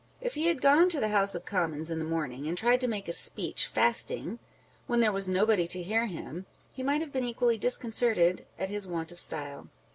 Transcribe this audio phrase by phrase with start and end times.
[0.19, 2.87] If he had gone to the House of Commons in the morning, and tried to
[2.87, 4.39] make a speech fasting,
[4.87, 8.87] when there was nobody to hear him, he might have been equally disconcerted at his
[8.87, 9.67] want of style.